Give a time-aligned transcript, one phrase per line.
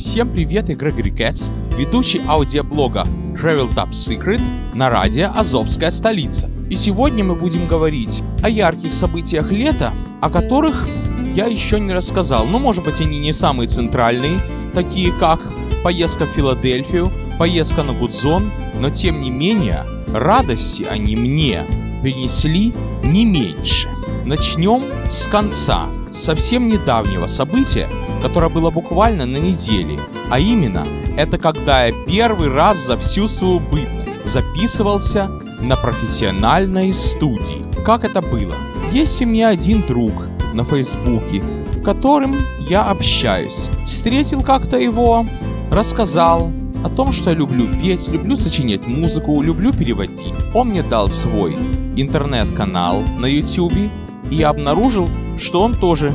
[0.00, 3.04] Всем привет, я Грегори Кэтс, ведущий аудиоблога
[3.36, 4.40] Travel Top Secret
[4.74, 6.48] на радио «Азовская столица».
[6.70, 9.92] И сегодня мы будем говорить о ярких событиях лета,
[10.22, 10.88] о которых
[11.34, 12.46] я еще не рассказал.
[12.46, 14.40] Ну, может быть, они не самые центральные,
[14.72, 15.38] такие как
[15.84, 21.66] поездка в Филадельфию, поездка на Гудзон, но тем не менее, радости они мне
[22.00, 22.72] принесли
[23.04, 23.88] не меньше.
[24.24, 27.86] Начнем с конца, совсем недавнего события,
[28.20, 29.98] которое было буквально на неделе.
[30.30, 30.84] А именно,
[31.16, 37.64] это когда я первый раз за всю свою бытность записывался на профессиональной студии.
[37.84, 38.54] Как это было?
[38.92, 40.12] Есть у меня один друг
[40.52, 41.42] на Фейсбуке,
[41.84, 42.34] которым
[42.68, 43.70] я общаюсь.
[43.86, 45.26] Встретил как-то его,
[45.70, 46.52] рассказал
[46.84, 50.34] о том, что я люблю петь, люблю сочинять музыку, люблю переводить.
[50.54, 51.56] Он мне дал свой
[51.96, 53.90] интернет-канал на YouTube,
[54.30, 56.12] и обнаружил, что он тоже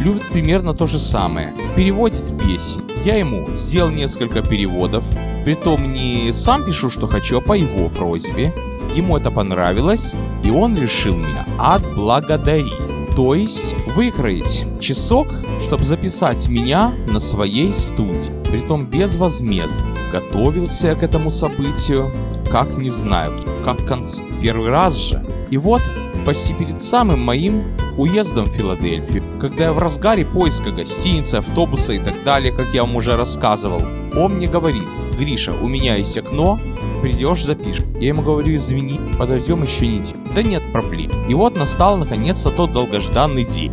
[0.00, 1.52] любит примерно то же самое.
[1.76, 2.82] Переводит песни.
[3.04, 5.04] Я ему сделал несколько переводов,
[5.44, 8.52] притом не сам пишу, что хочу, а по его просьбе.
[8.94, 12.72] Ему это понравилось, и он решил меня отблагодарить.
[13.14, 15.28] То есть выкроить часок,
[15.66, 19.86] чтобы записать меня на своей студии, притом безвозмездно.
[20.12, 22.12] Готовился я к этому событию,
[22.50, 24.20] как не знаю, как конц...
[24.40, 25.24] первый раз же.
[25.50, 25.82] И вот,
[26.24, 27.64] почти перед самым моим
[27.96, 32.82] уездом в Филадельфию, когда я в разгаре поиска гостиницы, автобуса и так далее, как я
[32.82, 33.82] вам уже рассказывал,
[34.16, 34.82] он мне говорит,
[35.18, 36.58] Гриша, у меня есть окно,
[37.02, 37.84] придешь, запишешь.
[37.98, 40.16] Я ему говорю, извини, подождем еще неделю.
[40.34, 41.10] Да нет проблем.
[41.28, 43.72] И вот настал наконец-то тот долгожданный день.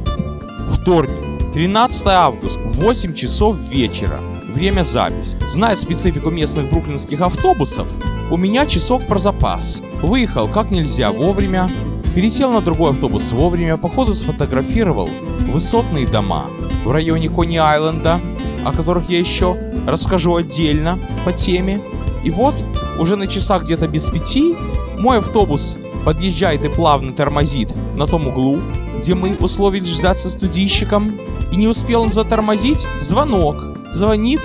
[0.73, 4.19] Вторник, 13 августа, 8 часов вечера.
[4.53, 5.35] Время запись.
[5.47, 7.87] Зная специфику местных бруклинских автобусов,
[8.31, 9.81] у меня часок про запас.
[10.01, 11.69] Выехал как нельзя вовремя,
[12.15, 15.09] пересел на другой автобус вовремя, походу сфотографировал
[15.51, 16.45] высотные дома
[16.85, 18.21] в районе Кони-Айленда,
[18.63, 21.81] о которых я еще расскажу отдельно по теме.
[22.23, 22.55] И вот,
[22.97, 24.55] уже на часах где-то без пяти,
[24.97, 28.59] мой автобус подъезжает и плавно тормозит на том углу,
[28.99, 31.11] где мы условились ждать со студийщиком.
[31.51, 33.57] И не успел он затормозить, звонок.
[33.91, 34.41] Звонит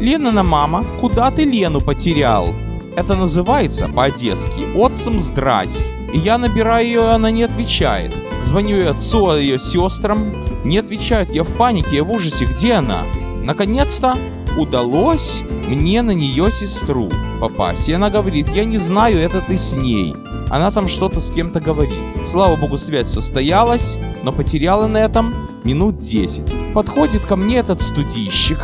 [0.00, 2.54] Ленина мама, куда ты Лену потерял?
[2.96, 5.92] Это называется по-одесски «Отцам здрась».
[6.12, 8.14] И я набираю ее, она не отвечает.
[8.44, 10.32] Звоню ее отцу, ее сестрам.
[10.64, 13.02] Не отвечают, я в панике, я в ужасе, где она?
[13.42, 14.16] Наконец-то
[14.56, 17.08] удалось мне на нее сестру
[17.40, 17.88] попасть.
[17.88, 20.14] И она говорит, я не знаю, это ты с ней.
[20.48, 21.94] Она там что-то с кем-то говорит.
[22.28, 25.32] Слава богу, связь состоялась, но потеряла на этом
[25.64, 26.74] минут 10.
[26.74, 28.58] Подходит ко мне этот студийщик,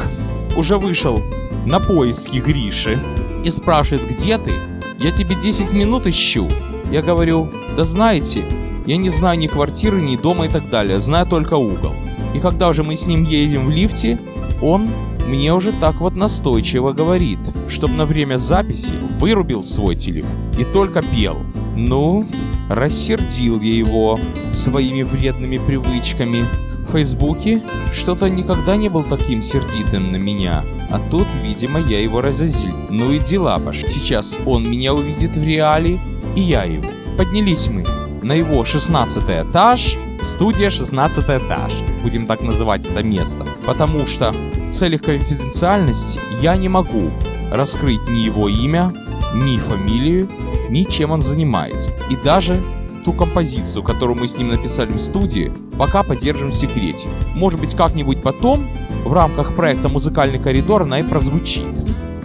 [0.56, 1.22] уже вышел
[1.64, 2.98] на поиски Гриши
[3.44, 4.52] и спрашивает, где ты?
[4.98, 6.48] Я тебе 10 минут ищу.
[6.90, 8.44] Я говорю, да знаете,
[8.86, 11.92] я не знаю ни квартиры, ни дома и так далее, знаю только угол.
[12.34, 14.18] И когда уже мы с ним едем в лифте,
[14.62, 14.88] он
[15.26, 21.02] мне уже так вот настойчиво говорит, чтобы на время записи вырубил свой телефон и только
[21.02, 21.38] пел.
[21.74, 22.24] Ну,
[22.68, 24.18] рассердил я его
[24.52, 26.44] своими вредными привычками.
[26.86, 30.62] В Фейсбуке что-то никогда не был таким сердитым на меня.
[30.90, 32.76] А тут, видимо, я его разозлил.
[32.90, 33.88] Ну и дела пошли.
[33.88, 35.98] Сейчас он меня увидит в реале,
[36.36, 36.84] и я его.
[37.18, 37.84] Поднялись мы
[38.22, 41.72] на его 16 этаж, студия 16 этаж.
[42.02, 43.44] Будем так называть это место.
[43.66, 47.10] Потому что в целях конфиденциальности я не могу
[47.50, 48.92] раскрыть ни его имя,
[49.34, 50.28] ни фамилию,
[50.68, 51.92] ни чем он занимается.
[52.10, 52.60] И даже
[53.04, 57.08] ту композицию, которую мы с ним написали в студии, пока поддержим в секрете.
[57.34, 58.66] Может быть, как-нибудь потом,
[59.04, 61.64] в рамках проекта «Музыкальный коридор» она и прозвучит.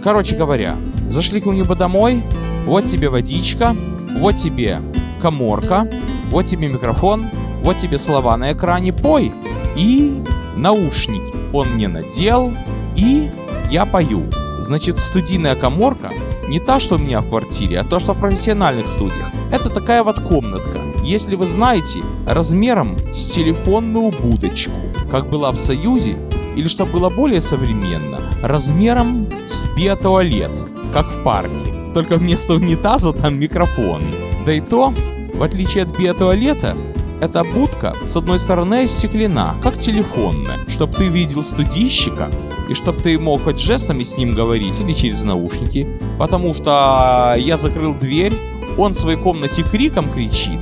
[0.02, 0.76] Короче говоря,
[1.08, 2.24] зашли к нему домой,
[2.64, 3.76] вот тебе водичка,
[4.16, 4.80] вот тебе
[5.20, 5.88] коморка,
[6.30, 7.26] вот тебе микрофон,
[7.62, 9.32] вот тебе слова на экране, пой.
[9.76, 10.22] И
[10.56, 12.52] наушники он мне надел,
[12.96, 13.30] и
[13.70, 14.24] я пою.
[14.60, 16.10] Значит, студийная коморка
[16.48, 19.30] не та, что у меня в квартире, а то, что в профессиональных студиях.
[19.50, 24.72] Это такая вот комнатка, если вы знаете, размером с телефонную будочку,
[25.10, 26.18] как была в Союзе,
[26.56, 30.52] или что было более современно, размером с биотуалет,
[30.92, 31.81] как в парке.
[31.94, 34.02] Только вместо унитаза там микрофон.
[34.46, 34.92] Да и то,
[35.34, 36.76] в отличие от биотуалета,
[37.20, 42.30] эта будка с одной стороны стеклена, как телефонная, чтобы ты видел студийщика
[42.68, 45.86] и чтобы ты мог хоть жестами с ним говорить или через наушники.
[46.18, 48.32] Потому что я закрыл дверь,
[48.76, 50.58] он в своей комнате криком кричит.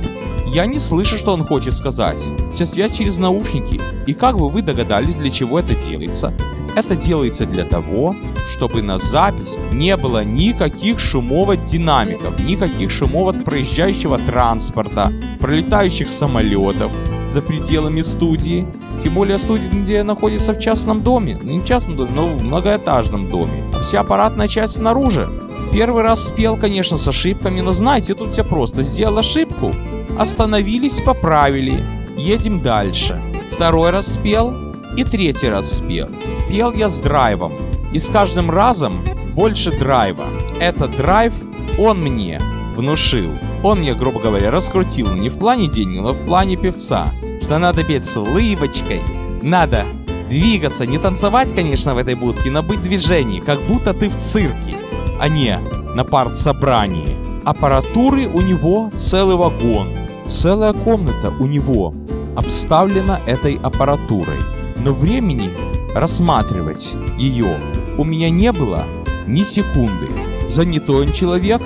[0.53, 2.21] Я не слышу, что он хочет сказать.
[2.53, 3.79] Вся связь через наушники.
[4.05, 6.33] И как бы вы догадались, для чего это делается?
[6.75, 8.15] Это делается для того,
[8.51, 16.09] чтобы на запись не было никаких шумов от динамиков, никаких шумов от проезжающего транспорта, пролетающих
[16.09, 16.91] самолетов
[17.29, 18.67] за пределами студии
[19.03, 21.39] Тем более студия находится в частном доме.
[21.41, 23.63] Не в частном доме, но в многоэтажном доме.
[23.83, 25.27] Вся аппаратная часть снаружи.
[25.73, 28.83] Первый раз спел, конечно, с ошибками, но знаете, тут все просто.
[28.83, 29.71] Сделал ошибку,
[30.19, 31.79] остановились, поправили.
[32.17, 33.19] Едем дальше.
[33.53, 34.53] Второй раз спел
[34.97, 36.09] и третий раз спел.
[36.49, 37.53] Пел я с драйвом.
[37.93, 39.01] И с каждым разом
[39.33, 40.25] больше драйва.
[40.59, 41.33] Этот драйв
[41.77, 42.39] он мне
[42.75, 43.31] внушил.
[43.63, 47.11] Он мне, грубо говоря, раскрутил не в плане денег, но в плане певца.
[47.41, 49.01] Что надо петь с улыбочкой,
[49.41, 49.83] надо
[50.29, 54.17] двигаться, не танцевать, конечно, в этой будке, но быть в движении, как будто ты в
[54.17, 54.77] цирке,
[55.19, 55.59] а не
[55.93, 57.17] на парт-собрании.
[57.43, 59.89] Аппаратуры у него целый вагон,
[60.27, 61.93] целая комната у него
[62.35, 64.39] обставлена этой аппаратурой.
[64.77, 65.49] Но времени
[65.93, 67.57] рассматривать ее
[67.97, 68.85] у меня не было
[69.27, 70.07] ни секунды.
[70.47, 71.61] Занятой он человек,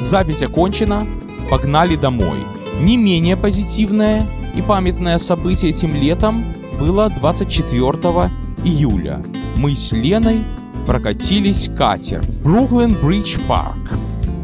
[0.00, 1.06] запись окончена,
[1.50, 2.38] погнали домой.
[2.80, 6.44] Не менее позитивное и памятное событие этим летом
[6.78, 8.30] было 24
[8.64, 9.22] июля.
[9.56, 10.44] Мы с Леной
[10.86, 13.92] прокатились катер в Бруклин Бридж Парк.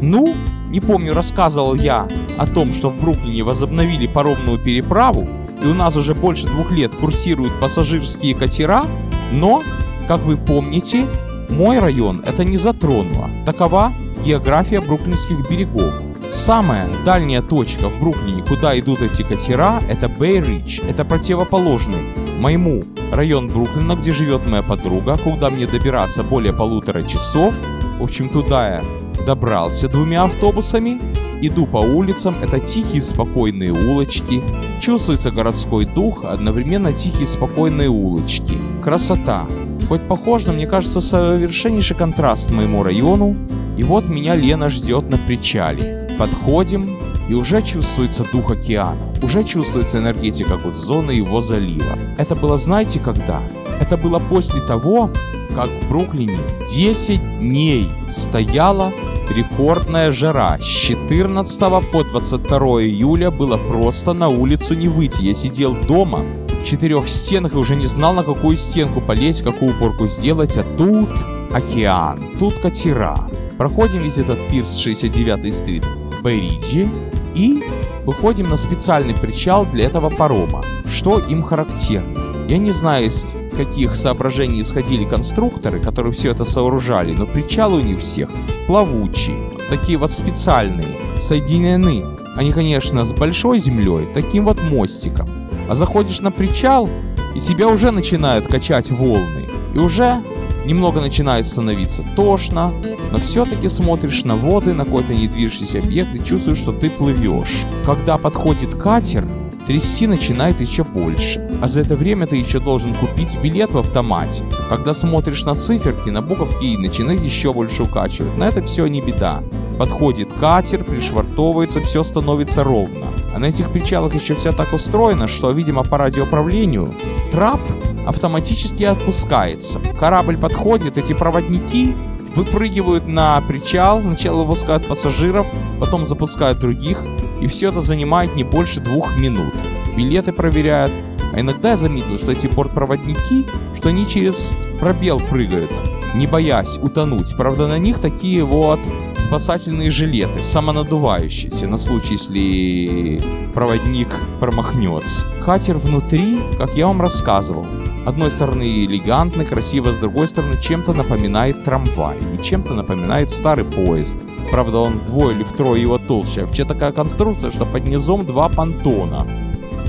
[0.01, 0.35] Ну,
[0.69, 2.07] не помню, рассказывал я
[2.37, 5.27] о том, что в Бруклине возобновили паромную переправу,
[5.63, 8.85] и у нас уже больше двух лет курсируют пассажирские катера,
[9.31, 9.63] но,
[10.07, 11.05] как вы помните,
[11.49, 13.29] мой район это не затронуло.
[13.45, 13.91] Такова
[14.25, 15.93] география бруклинских берегов.
[16.31, 20.81] Самая дальняя точка в Бруклине, куда идут эти катера, это Бэй-Ридж.
[20.87, 21.99] Это противоположный
[22.39, 27.53] моему район Бруклина, где живет моя подруга, куда мне добираться более полутора часов.
[27.97, 28.83] В общем, туда я
[29.25, 30.99] добрался двумя автобусами.
[31.41, 34.41] Иду по улицам, это тихие спокойные улочки.
[34.79, 38.57] Чувствуется городской дух, одновременно тихие спокойные улочки.
[38.83, 39.47] Красота.
[39.87, 43.35] Хоть похож, но мне кажется совершеннейший контраст моему району.
[43.77, 46.09] И вот меня Лена ждет на причале.
[46.17, 46.97] Подходим,
[47.29, 48.97] и уже чувствуется дух океана.
[49.21, 51.97] Уже чувствуется энергетика Гудзона и его залива.
[52.17, 53.41] Это было знаете когда?
[53.79, 55.11] Это было после того,
[55.53, 56.37] как в Бруклине
[56.71, 58.91] 10 дней стояла
[59.31, 60.57] рекордная жара.
[60.59, 61.59] С 14
[61.91, 65.23] по 22 июля было просто на улицу не выйти.
[65.23, 66.21] Я сидел дома,
[66.65, 71.09] четырех стенах и уже не знал, на какую стенку полезть, какую уборку сделать, а тут
[71.53, 73.29] океан, тут катера.
[73.57, 76.87] Проходим весь этот пирс 69-й стрит в Бейриджи
[77.33, 77.63] и
[78.05, 80.61] выходим на специальный причал для этого парома.
[80.91, 82.17] Что им характерно?
[82.47, 83.11] Я не знаю,
[83.57, 88.29] каких соображений исходили конструкторы, которые все это сооружали, но причалы у них всех
[88.67, 89.37] плавучие,
[89.69, 90.87] такие вот специальные,
[91.21, 92.05] соединены
[92.37, 95.27] они, конечно, с большой землей, таким вот мостиком.
[95.67, 96.87] А заходишь на причал,
[97.33, 99.47] и тебя уже начинают качать волны.
[99.73, 100.19] И уже
[100.63, 102.71] немного начинает становиться тошно,
[103.11, 107.65] но все-таки смотришь на воды, на какой-то недвижущийся объект и чувствуешь, что ты плывешь.
[107.83, 109.25] Когда подходит катер,
[109.65, 111.46] трясти начинает еще больше.
[111.59, 114.43] А за это время ты еще должен купить билет в автомате.
[114.69, 118.37] Когда смотришь на циферки, на буковки и начинает еще больше укачивать.
[118.37, 119.41] Но это все не беда.
[119.79, 123.07] Подходит катер, пришвартовывается, все становится ровно.
[123.33, 126.93] А на этих причалах еще все так устроено, что, видимо, по радиоуправлению
[127.31, 127.59] трап
[128.05, 129.79] автоматически отпускается.
[129.99, 131.93] Корабль подходит, эти проводники
[132.35, 135.47] выпрыгивают на причал, сначала выпускают пассажиров,
[135.79, 137.03] потом запускают других,
[137.41, 139.53] и все это занимает не больше двух минут.
[139.95, 140.91] Билеты проверяют,
[141.33, 143.45] а иногда я заметил, что эти бортпроводники,
[143.75, 145.71] что они через пробел прыгают,
[146.15, 147.35] не боясь утонуть.
[147.35, 148.79] Правда, на них такие вот
[149.27, 153.21] спасательные жилеты, самонадувающиеся, на случай, если
[153.53, 154.07] проводник
[154.39, 155.25] промахнется.
[155.43, 157.65] Катер внутри, как я вам рассказывал,
[158.05, 164.17] одной стороны элегантно, красиво, с другой стороны чем-то напоминает трамвай и чем-то напоминает старый поезд.
[164.49, 166.45] Правда, он вдвое или втрое его толще.
[166.45, 169.27] Вообще такая конструкция, что под низом два понтона.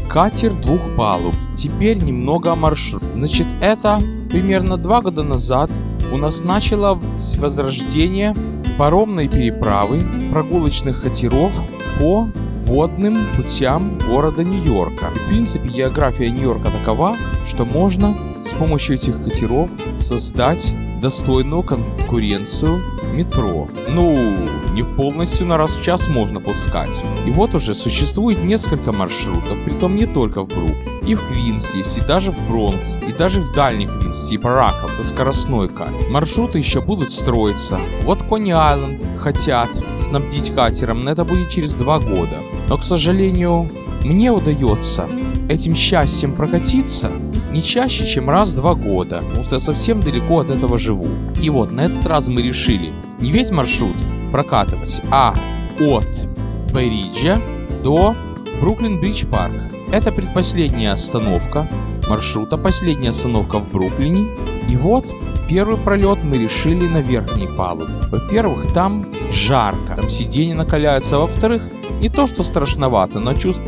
[0.09, 1.35] Катер двух палуб.
[1.57, 3.03] Теперь немного о.
[3.13, 4.01] Значит, это
[4.31, 5.71] примерно два года назад
[6.11, 8.35] у нас началось возрождение
[8.79, 11.53] паромной переправы прогулочных катеров
[11.99, 12.31] по
[12.63, 15.07] водным путям города Нью-Йорка.
[15.07, 17.15] В принципе, география Нью-Йорка такова,
[17.47, 23.67] что можно с помощью этих катеров создать достойную конкуренцию метро.
[23.89, 24.37] Ну,
[24.73, 27.03] не полностью на раз в час можно пускать.
[27.27, 30.77] И вот уже существует несколько маршрутов, притом не только в Брук.
[31.07, 34.93] И в Квинс есть, и даже в Бронкс, и даже в дальний Квинс, типа Раков,
[34.95, 36.11] это скоростной катер.
[36.11, 37.79] Маршруты еще будут строиться.
[38.03, 42.37] Вот Кони Айленд хотят снабдить катером, но это будет через два года.
[42.69, 43.71] Но, к сожалению,
[44.05, 45.09] мне удается
[45.49, 47.11] этим счастьем прокатиться
[47.51, 51.09] не чаще, чем раз в два года, потому что я совсем далеко от этого живу.
[51.41, 53.97] И вот на этот раз мы решили не весь маршрут
[54.33, 55.35] прокатывать, а
[55.81, 56.07] от
[56.73, 57.41] Бейриджа
[57.83, 58.15] до
[58.61, 59.55] Бруклин Бридж Парк.
[59.91, 61.69] Это предпоследняя остановка
[62.09, 64.29] маршрута последняя остановка в Бруклине.
[64.69, 65.07] И вот
[65.49, 67.93] первый пролет мы решили на верхней палубе.
[68.11, 71.19] Во-первых, там жарко, там сиденья накаляются.
[71.19, 71.63] Во-вторых,
[72.01, 73.65] не то что страшновато, но чувство...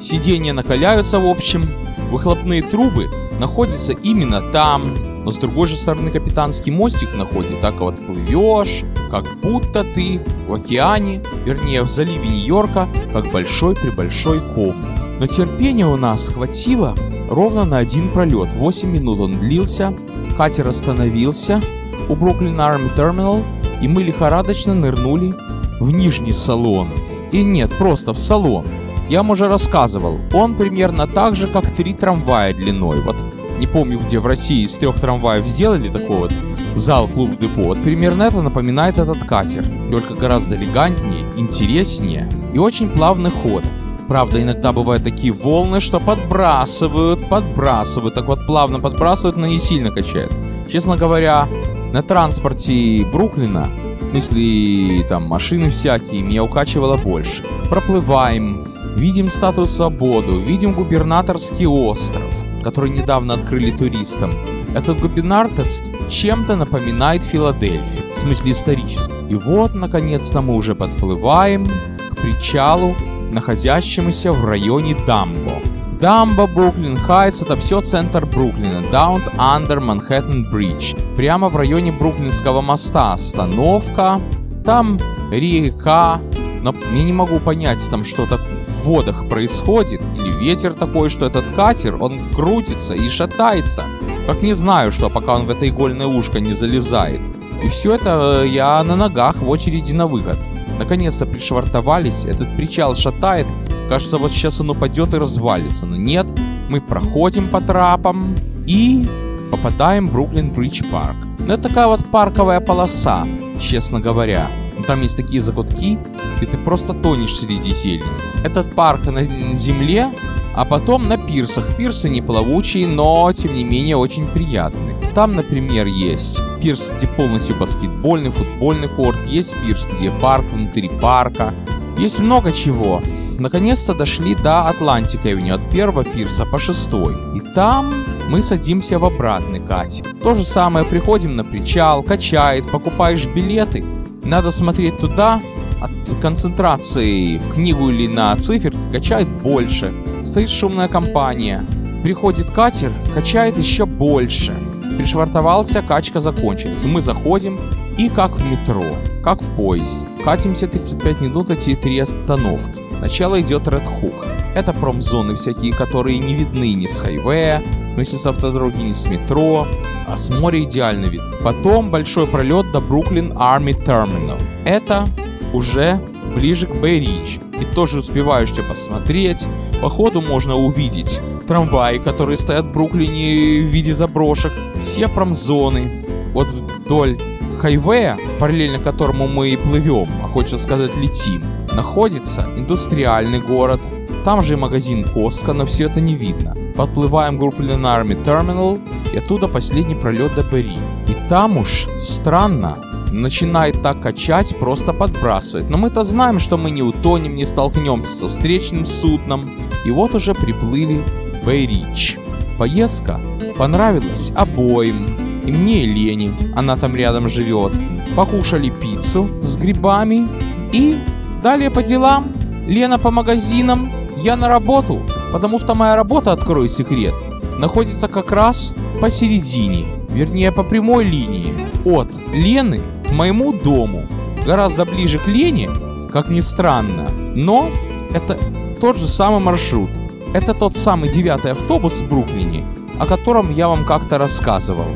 [0.00, 1.64] Сиденья накаляются в общем.
[2.10, 4.94] Выхлопные трубы находятся именно там.
[5.24, 7.60] Но с другой же стороны капитанский мостик находит.
[7.60, 14.74] Так вот плывешь, как будто ты в океане, вернее в заливе Нью-Йорка, как большой-пребольшой ком.
[15.18, 16.94] Но терпения у нас хватило
[17.28, 18.48] ровно на один пролет.
[18.56, 19.92] 8 минут он длился,
[20.36, 21.60] катер остановился
[22.08, 23.42] у Brooklyn Army Terminal,
[23.82, 25.34] и мы лихорадочно нырнули
[25.80, 26.88] в нижний салон.
[27.32, 28.64] И нет, просто в салон.
[29.08, 33.00] Я вам уже рассказывал, он примерно так же, как три трамвая длиной.
[33.00, 33.16] Вот
[33.58, 36.32] не помню, где в России из трех трамваев сделали такой вот
[36.74, 37.62] зал клуб депо.
[37.62, 43.64] Вот примерно это напоминает этот катер, только гораздо элегантнее, интереснее и очень плавный ход.
[44.08, 49.90] Правда, иногда бывают такие волны, что подбрасывают, подбрасывают, так вот плавно подбрасывают, но не сильно
[49.90, 50.32] качают.
[50.70, 51.48] Честно говоря,
[51.92, 53.68] на транспорте Бруклина,
[54.12, 57.42] если там машины всякие, меня укачивало больше.
[57.68, 58.66] Проплываем,
[58.96, 62.22] видим статую свободу, видим губернаторский остров,
[62.62, 64.30] который недавно открыли туристам.
[64.74, 67.82] Этот губернаторский чем-то напоминает Филадельфию,
[68.16, 69.12] в смысле исторически.
[69.28, 72.94] И вот, наконец-то, мы уже подплываем к причалу,
[73.30, 75.52] находящемуся в районе Дамбо.
[76.00, 80.96] Дамбо, Бруклин Хайтс, это все центр Бруклина, Down Under Manhattan Bridge.
[81.16, 84.20] Прямо в районе Бруклинского моста остановка,
[84.64, 84.98] там
[85.32, 86.20] река,
[86.62, 88.38] но я не могу понять, там что-то
[88.78, 93.82] в водах происходит, или ветер такой, что этот катер, он крутится и шатается.
[94.26, 97.20] Как не знаю, что пока он в это игольное ушко не залезает.
[97.62, 100.38] И все это э, я на ногах в очереди на выход.
[100.78, 103.46] Наконец-то пришвартовались, этот причал шатает,
[103.88, 105.86] кажется, вот сейчас он упадет и развалится.
[105.86, 106.26] Но нет,
[106.68, 109.04] мы проходим по трапам и
[109.50, 111.16] попадаем в Бруклин Бридж Парк.
[111.38, 113.24] Ну это такая вот парковая полоса,
[113.60, 114.46] честно говоря.
[114.88, 115.98] Там есть такие закутки,
[116.40, 118.02] и ты просто тонешь среди зелени.
[118.42, 119.22] Этот парк на
[119.54, 120.08] земле,
[120.54, 121.76] а потом на пирсах.
[121.76, 124.96] Пирсы не плавучие, но тем не менее очень приятные.
[125.14, 131.52] Там, например, есть пирс, где полностью баскетбольный, футбольный корт, есть пирс, где парк внутри парка.
[131.98, 133.02] Есть много чего.
[133.38, 137.14] Наконец-то дошли до Атлантик Авеню от первого пирса по шестой.
[137.36, 137.92] И там
[138.30, 140.06] мы садимся в обратный катер.
[140.22, 143.84] То же самое, приходим на причал, качает, покупаешь билеты.
[144.22, 145.40] Надо смотреть туда,
[145.80, 149.92] от концентрации в книгу или на циферки качает больше.
[150.24, 151.64] Стоит шумная компания.
[152.02, 154.54] Приходит катер, качает еще больше.
[154.96, 156.84] Пришвартовался, качка закончилась.
[156.84, 157.58] Мы заходим
[157.96, 158.84] и как в метро,
[159.22, 160.06] как в поезд.
[160.24, 162.80] Катимся 35 минут эти три остановки.
[162.98, 164.26] Сначала идет Red Hook.
[164.54, 167.62] Это промзоны всякие, которые не видны ни с хайвея,
[167.98, 169.66] ни с автодороги, ни с метро,
[170.06, 171.22] а с моря идеальный вид.
[171.42, 174.40] Потом большой пролет до Brooklyn Army Terminal.
[174.64, 175.06] Это
[175.52, 176.00] уже
[176.34, 177.40] ближе к Бэй-Рич.
[177.60, 179.44] И тоже успеваешь что посмотреть.
[179.82, 184.52] По ходу можно увидеть трамваи, которые стоят в Бруклине в виде заброшек.
[184.82, 186.04] Все промзоны.
[186.32, 187.18] Вот вдоль
[187.58, 191.42] хайвея, параллельно которому мы и плывем, а хочется сказать летим,
[191.74, 193.80] находится индустриальный город.
[194.24, 196.54] Там же и магазин Коска, но все это не видно.
[196.78, 198.80] Подплываем к Brooklyn Army Terminal,
[199.12, 200.78] и оттуда последний пролет до Бери.
[201.08, 202.76] И там уж странно,
[203.10, 205.68] начинает так качать, просто подбрасывает.
[205.70, 209.50] Но мы-то знаем, что мы не утонем, не столкнемся со встречным судном.
[209.84, 211.02] И вот уже приплыли
[211.42, 212.16] в Бейрич.
[212.58, 213.18] Поездка
[213.56, 215.04] понравилась обоим.
[215.44, 217.72] И мне, и Лене, она там рядом живет.
[218.14, 220.28] Покушали пиццу с грибами
[220.72, 220.96] и
[221.42, 222.32] далее по делам.
[222.68, 223.90] Лена по магазинам,
[224.22, 227.14] я на работу, потому что моя работа, открою секрет,
[227.58, 231.54] находится как раз посередине, вернее по прямой линии
[231.84, 234.04] от Лены к моему дому.
[234.46, 235.68] Гораздо ближе к Лене,
[236.12, 237.68] как ни странно, но
[238.14, 238.38] это
[238.80, 239.90] тот же самый маршрут.
[240.34, 242.64] Это тот самый девятый автобус в Бруклине,
[242.98, 244.86] о котором я вам как-то рассказывал.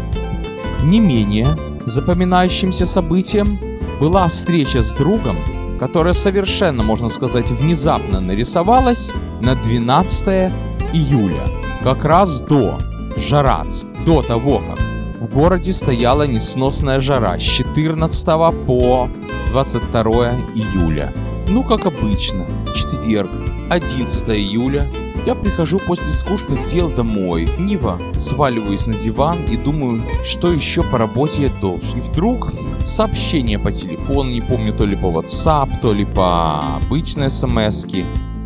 [0.85, 3.59] Не менее запоминающимся событием
[3.99, 5.37] была встреча с другом,
[5.79, 9.11] которая совершенно, можно сказать, внезапно нарисовалась
[9.43, 10.53] на 12
[10.93, 11.43] июля,
[11.83, 12.79] как раз до
[13.17, 14.79] Жарац, до того, как
[15.21, 18.25] в городе стояла несносная жара с 14
[18.67, 19.09] по
[19.51, 20.11] 22
[20.55, 21.13] июля.
[21.49, 23.31] Ну, как обычно, четверг,
[23.69, 24.89] 11 июля,
[25.27, 30.99] я прихожу после скучных дел домой, Нива, сваливаюсь на диван и думаю, что еще по
[30.99, 31.99] работе я должен.
[31.99, 32.53] И вдруг
[32.85, 37.85] сообщение по телефону, не помню, то ли по WhatsApp, то ли по обычной смс.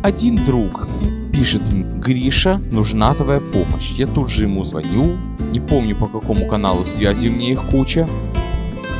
[0.07, 0.87] Один друг
[1.33, 1.61] пишет
[1.99, 3.91] Гриша, нужна твоя помощь.
[3.91, 5.17] Я тут же ему звоню,
[5.51, 8.07] не помню по какому каналу связи, у меня их куча,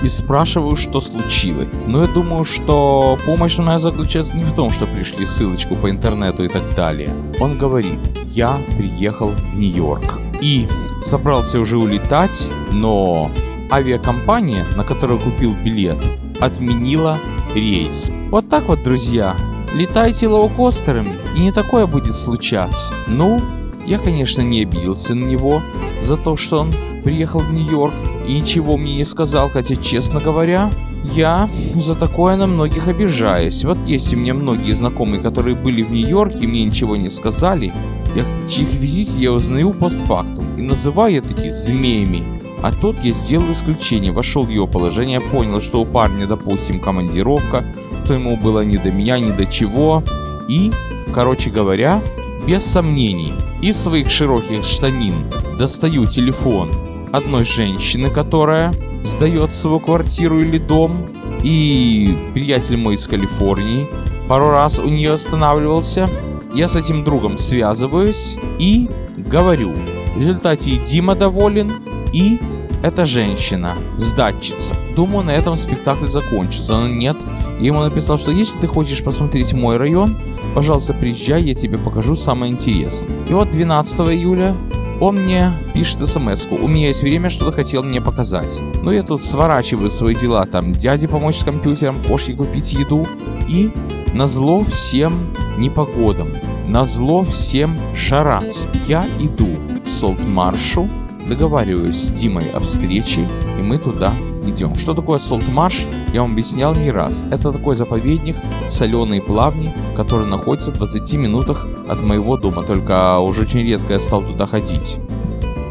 [0.04, 1.70] и спрашиваю, что случилось.
[1.88, 6.44] Но я думаю, что помощь моя заключается не в том, что пришли ссылочку по интернету
[6.44, 7.10] и так далее.
[7.40, 10.68] Он говорит, я приехал в Нью-Йорк и
[11.06, 12.38] собрался уже улетать,
[12.74, 13.32] но
[13.72, 15.98] авиакомпания, на которую купил билет,
[16.42, 17.18] отменила
[17.56, 18.12] рейс.
[18.30, 19.36] Вот так вот, друзья,
[19.76, 22.94] летайте лоукостерами, и не такое будет случаться.
[23.08, 23.42] Ну,
[23.86, 25.62] я, конечно, не обиделся на него
[26.04, 27.94] за то, что он приехал в Нью-Йорк
[28.28, 30.70] и ничего мне не сказал, хотя, честно говоря,
[31.16, 33.64] я за такое на многих обижаюсь.
[33.64, 37.72] Вот есть у меня многие знакомые, которые были в Нью-Йорке и мне ничего не сказали.
[38.16, 42.24] Я чьих визите я узнаю постфактум и называю я змеями.
[42.64, 47.64] А тут я сделал исключение, вошел в его положение, понял, что у парня, допустим, командировка,
[48.08, 50.02] что ему было ни до меня, ни до чего.
[50.48, 50.72] И,
[51.14, 52.02] короче говоря,
[52.48, 55.26] без сомнений, из своих широких штанин
[55.60, 56.72] достаю телефон
[57.12, 58.74] одной женщины, которая
[59.04, 61.06] сдает свою квартиру или дом,
[61.44, 63.88] и приятель мой из Калифорнии
[64.30, 66.10] пару раз у нее останавливался.
[66.54, 69.74] Я с этим другом связываюсь и говорю.
[70.16, 71.74] В результате Дима доволен,
[72.14, 72.40] и
[72.84, 74.76] эта женщина, сдатчица.
[74.96, 77.18] Думаю, на этом спектакль закончится, но нет.
[77.60, 80.16] Ему написал, что если ты хочешь посмотреть мой район,
[80.54, 83.10] пожалуйста, приезжай, я тебе покажу самое интересное.
[83.30, 84.56] И вот 12 июля
[85.00, 86.64] он мне пишет смс -ку.
[86.64, 88.62] У меня есть время, что-то хотел мне показать.
[88.82, 93.06] Но я тут сворачиваю свои дела, там, дяде помочь с компьютером, кошке купить еду.
[93.48, 93.70] И
[94.14, 96.30] на зло всем непогодам,
[96.68, 98.66] на зло всем шарац.
[98.88, 99.50] Я иду
[99.86, 100.90] к Солт-Маршу,
[101.28, 103.28] договариваюсь с Димой о встрече,
[103.60, 104.12] и мы туда
[104.50, 104.76] идем.
[104.76, 107.24] Что такое Солт-Марш, я вам объяснял не раз.
[107.32, 108.36] Это такой заповедник,
[108.70, 114.00] соленые плавни, который находится в 20 минутах от моего дома, только уже очень редко я
[114.00, 114.98] стал туда ходить.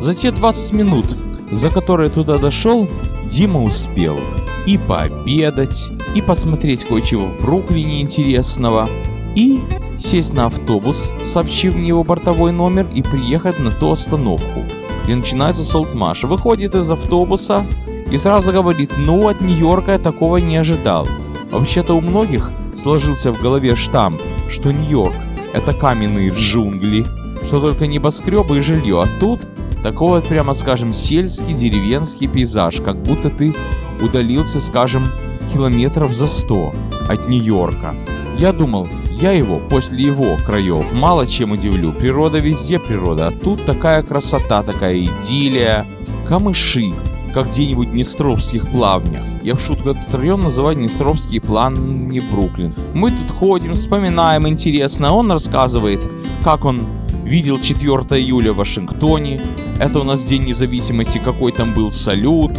[0.01, 1.07] За те 20 минут,
[1.51, 2.87] за которые туда дошел,
[3.31, 4.19] Дима успел
[4.67, 8.89] и пообедать, и посмотреть кое-чего в Бруклине интересного,
[9.35, 9.61] и
[9.99, 14.65] сесть на автобус, сообщив мне его бортовой номер, и приехать на ту остановку,
[15.05, 16.25] где начинается Солтмаш.
[16.25, 17.65] Выходит из автобуса,
[18.11, 21.09] и сразу говорит, ну от Нью-Йорка я такого не ожидал.
[21.51, 22.51] Вообще-то у многих
[22.83, 25.15] сложился в голове штамп, что Нью-Йорк
[25.53, 27.05] это каменные джунгли,
[27.47, 29.41] что только небоскребы и жилье, а тут
[29.83, 33.55] такой вот, прямо скажем, сельский деревенский пейзаж, как будто ты
[34.01, 35.09] удалился, скажем,
[35.53, 36.73] километров за сто
[37.09, 37.95] от Нью-Йорка.
[38.39, 41.93] Я думал, я его после его краев мало чем удивлю.
[41.93, 45.87] Природа везде природа, а тут такая красота, такая идиллия,
[46.29, 46.93] камыши,
[47.37, 49.21] как где-нибудь в Днестровских плавнях.
[49.43, 52.73] Я в шутку этот район называю Днестровский план не Бруклин.
[52.95, 55.13] Мы тут ходим, вспоминаем интересно.
[55.13, 56.01] Он рассказывает,
[56.43, 56.87] как он
[57.25, 57.89] видел 4
[58.23, 59.43] июля в Вашингтоне.
[59.79, 62.53] Это у нас День независимости, какой там был салют,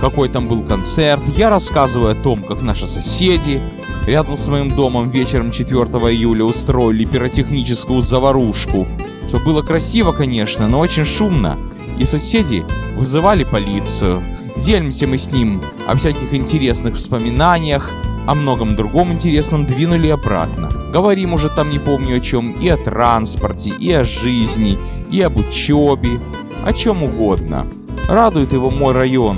[0.00, 1.22] какой там был концерт.
[1.36, 3.60] Я рассказываю о том, как наши соседи
[4.06, 8.86] рядом с моим домом вечером 4 июля устроили пиротехническую заварушку.
[9.26, 11.56] Что было красиво, конечно, но очень шумно.
[12.00, 12.64] И соседи
[12.96, 14.22] вызывали полицию.
[14.56, 17.90] Делимся мы с ним о всяких интересных воспоминаниях,
[18.26, 20.70] о многом другом интересном двинули обратно.
[20.92, 24.78] Говорим уже там не помню о чем, и о транспорте, и о жизни,
[25.10, 26.18] и об учебе,
[26.64, 27.66] о чем угодно.
[28.08, 29.36] Радует его мой район.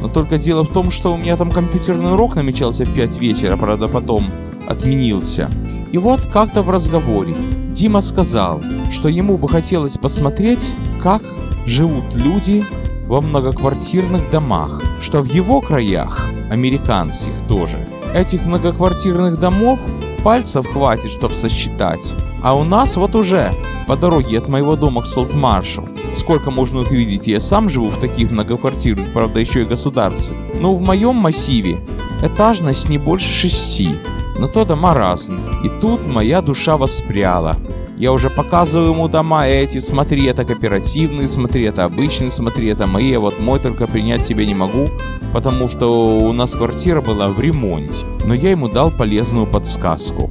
[0.00, 3.56] Но только дело в том, что у меня там компьютерный урок намечался в 5 вечера,
[3.56, 4.30] правда потом
[4.68, 5.50] отменился.
[5.90, 7.34] И вот как-то в разговоре
[7.72, 10.70] Дима сказал, что ему бы хотелось посмотреть,
[11.02, 11.20] как
[11.66, 12.64] живут люди
[13.06, 19.78] во многоквартирных домах, что в его краях, американцев тоже, этих многоквартирных домов
[20.22, 22.14] пальцев хватит, чтобы сосчитать.
[22.42, 23.52] А у нас вот уже
[23.86, 25.86] по дороге от моего дома к Солтмаршу.
[26.16, 30.34] Сколько можно увидеть, я сам живу в таких многоквартирных, правда еще и государстве.
[30.60, 31.80] Но в моем массиве
[32.22, 33.90] этажность не больше шести.
[34.38, 35.40] Но то дома разные.
[35.64, 37.56] И тут моя душа воспряла.
[37.96, 43.12] Я уже показываю ему дома эти, смотри, это кооперативные, смотри, это обычные, смотри, это мои,
[43.12, 44.88] а вот мой только принять тебя не могу,
[45.32, 48.04] потому что у нас квартира была в ремонте.
[48.24, 50.30] Но я ему дал полезную подсказку.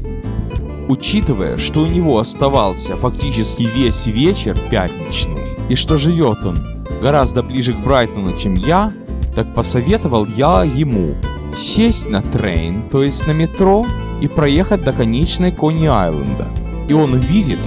[0.90, 6.60] Учитывая, что у него оставался фактически весь вечер пятничный, и что живет он
[7.02, 8.92] гораздо ближе к Брайтону, чем я,
[9.36, 11.16] так посоветовал я ему
[11.58, 13.86] сесть на трейн, то есть на метро,
[14.20, 16.50] и проехать до конечной Кони-Айленда–
[16.88, 17.60] и он видит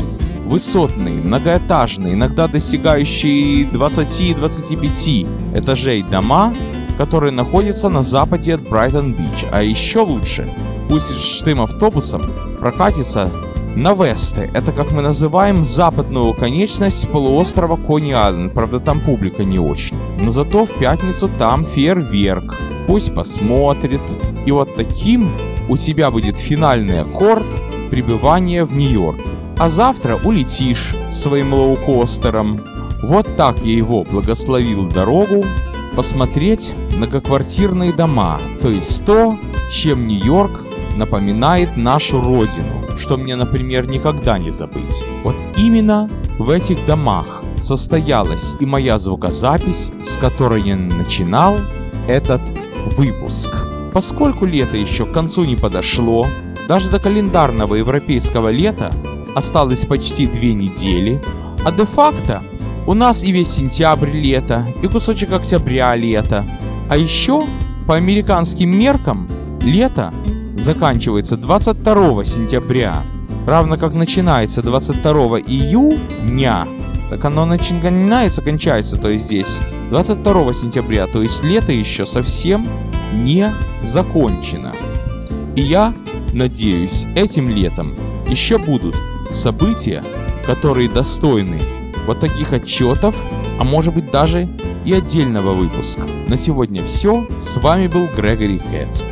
[0.45, 6.55] высотные, многоэтажные, иногда достигающие 20-25 этажей дома,
[6.97, 9.47] которые находятся на западе от Брайтон-Бич.
[9.51, 10.49] А еще лучше,
[10.89, 12.23] пусть штым автобусом
[12.61, 13.31] прокатится
[13.77, 18.55] Навесты– это, как мы называем, западную конечность полуострова Кони-Айленд.
[18.55, 19.99] Правда, там публика не очень.
[20.19, 22.57] Но зато в пятницу там фейерверк.
[22.87, 24.01] Пусть посмотрит.
[24.47, 25.31] И вот таким
[25.69, 27.45] у тебя будет финальный аккорд
[27.90, 29.22] пребывания в Нью-Йорке.
[29.59, 32.61] А завтра улетишь своим лоукостером.
[33.03, 35.44] Вот так я его благословил дорогу
[35.94, 39.37] посмотреть многоквартирные дома, то есть то,
[39.72, 40.62] чем Нью-Йорк
[40.96, 45.05] напоминает нашу родину, что мне, например, никогда не забыть.
[45.25, 51.57] Вот именно в этих домах состоялась и моя звукозапись, с которой я начинал
[52.07, 52.40] этот
[52.96, 53.51] выпуск.
[53.92, 56.27] Поскольку лето еще к концу не подошло,
[56.69, 58.93] даже до календарного европейского лета
[59.35, 61.21] осталось почти две недели,
[61.65, 62.43] а де-факто
[62.87, 66.45] у нас и весь сентябрь лето, и кусочек октября лето.
[66.89, 67.43] А еще,
[67.87, 69.29] по американским меркам,
[69.63, 70.13] лето
[70.59, 73.03] заканчивается 22 сентября,
[73.47, 76.67] равно как начинается 22 июня,
[77.11, 79.59] так оно начинается, кончается, то есть здесь
[79.91, 82.67] 22 сентября, то есть лето еще совсем
[83.13, 83.53] не
[83.85, 84.73] закончено.
[85.55, 85.93] И я
[86.37, 87.94] надеюсь, этим летом
[88.29, 88.94] еще будут
[89.33, 90.05] события,
[90.44, 91.59] которые достойны
[92.07, 93.16] вот таких отчетов,
[93.59, 94.49] а может быть даже
[94.85, 96.03] и отдельного выпуска.
[96.29, 97.27] На сегодня все.
[97.40, 99.03] С вами был Грегори Кэтс.